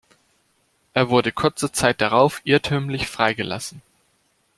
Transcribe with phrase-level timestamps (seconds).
[0.95, 3.83] Er wurde kurze Zeit darauf irrtümlich freigelassen.